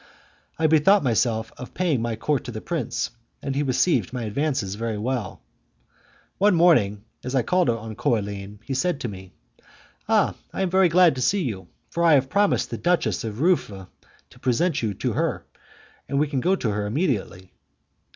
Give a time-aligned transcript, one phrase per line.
[0.57, 3.11] I bethought myself of paying my court to the prince,
[3.43, 5.43] and he received my advances very well.
[6.39, 9.31] One morning, as I called on Coraline, he said to me,
[10.09, 10.33] "Ah!
[10.51, 13.69] I am very glad to see you, for I have promised the Duchess of Rufe
[14.31, 15.45] to present you to her,
[16.09, 17.53] and we can go to her immediately."